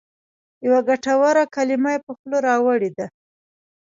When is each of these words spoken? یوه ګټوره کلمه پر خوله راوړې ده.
یوه 0.65 0.79
ګټوره 0.89 1.43
کلمه 1.55 1.93
پر 2.03 2.11
خوله 2.17 2.37
راوړې 2.47 2.89
ده. 2.97 3.05